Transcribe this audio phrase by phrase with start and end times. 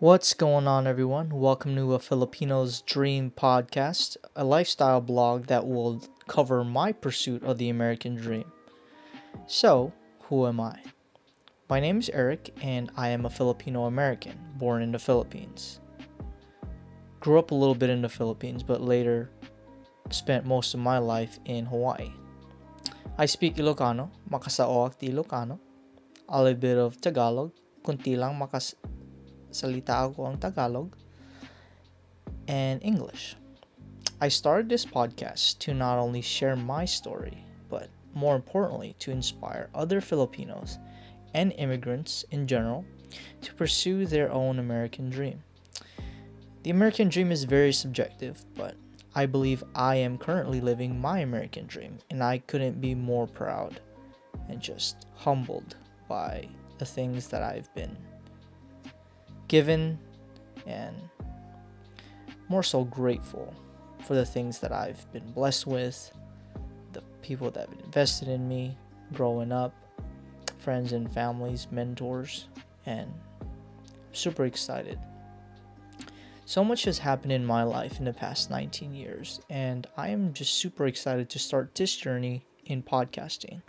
[0.00, 1.30] What's going on, everyone?
[1.30, 7.58] Welcome to a Filipino's Dream podcast, a lifestyle blog that will cover my pursuit of
[7.58, 8.50] the American dream.
[9.46, 10.80] So, who am I?
[11.70, 15.78] My name is Eric, and I am a Filipino American born in the Philippines.
[17.20, 19.30] Grew up a little bit in the Philippines, but later
[20.10, 22.10] spent most of my life in Hawaii.
[23.16, 25.60] I speak Ilocano, makasaoak ti Ilocano,
[26.28, 27.52] a little bit of Tagalog,
[27.84, 28.74] kunti lang makas
[29.54, 30.98] salita ako ang Tagalog,
[32.50, 33.38] and English.
[34.20, 39.70] I started this podcast to not only share my story, but more importantly, to inspire
[39.74, 40.78] other Filipinos
[41.34, 42.84] and immigrants in general
[43.42, 45.42] to pursue their own American dream.
[46.62, 48.74] The American dream is very subjective, but
[49.14, 53.80] I believe I am currently living my American dream, and I couldn't be more proud
[54.48, 55.76] and just humbled
[56.08, 56.48] by
[56.78, 57.96] the things that I've been
[59.48, 59.98] given
[60.66, 60.96] and
[62.48, 63.54] more so grateful
[64.04, 66.12] for the things that I've been blessed with,
[66.92, 68.76] the people that have invested in me
[69.12, 69.74] growing up,
[70.58, 72.48] friends and families, mentors,
[72.86, 73.12] and
[74.12, 74.98] super excited.
[76.46, 80.34] So much has happened in my life in the past 19 years, and I am
[80.34, 83.62] just super excited to start this journey in podcasting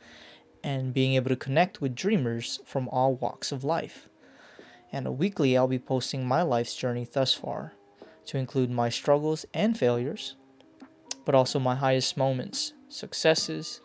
[0.63, 4.09] and being able to connect with dreamers from all walks of life
[4.95, 7.73] and weekly I'll be posting my life's journey thus far,
[8.27, 10.37] to include my struggles and failures,
[11.25, 13.81] but also my highest moments, successes,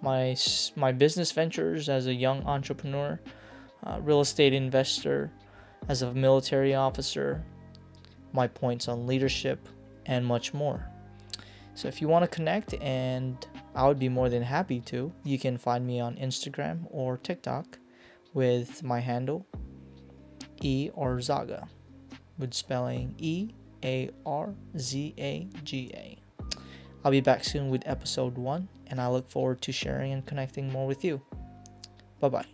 [0.00, 0.36] my
[0.76, 3.20] my business ventures as a young entrepreneur,
[3.84, 5.32] uh, real estate investor,
[5.88, 7.44] as a military officer,
[8.32, 9.68] my points on leadership,
[10.06, 10.88] and much more.
[11.74, 15.36] So if you want to connect, and I would be more than happy to, you
[15.36, 17.76] can find me on Instagram or TikTok
[18.34, 19.44] with my handle
[20.64, 21.68] E Arzaga,
[22.38, 23.50] with spelling E
[23.84, 26.18] A R Z A G A.
[27.04, 30.72] I'll be back soon with episode 1, and I look forward to sharing and connecting
[30.72, 31.20] more with you.
[32.18, 32.46] Bye bye.